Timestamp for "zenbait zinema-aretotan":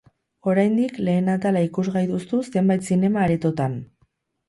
2.51-3.81